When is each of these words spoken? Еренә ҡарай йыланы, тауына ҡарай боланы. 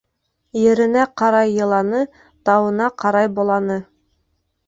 Еренә 0.59 1.03
ҡарай 1.21 1.51
йыланы, 1.57 2.01
тауына 2.51 2.89
ҡарай 3.05 3.31
боланы. 3.39 3.77